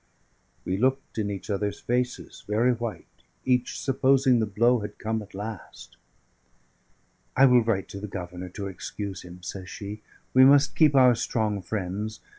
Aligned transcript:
We 0.65 0.77
looked 0.79 1.19
in 1.19 1.29
each 1.29 1.51
other's 1.51 1.79
faces, 1.79 2.43
very 2.47 2.71
white 2.71 3.05
each 3.45 3.79
supposing 3.79 4.39
the 4.39 4.47
blow 4.47 4.79
had 4.79 4.97
come 4.97 5.21
at 5.21 5.35
last. 5.35 5.95
"I 7.37 7.45
will 7.45 7.61
write 7.63 7.87
to 7.89 7.99
the 7.99 8.07
Governor 8.07 8.49
to 8.49 8.65
excuse 8.65 9.21
him," 9.21 9.43
says 9.43 9.69
she. 9.69 10.01
"We 10.33 10.43
must 10.43 10.75
keep 10.75 10.95
our 10.95 11.13
strong 11.13 11.61
friends." 11.61 12.19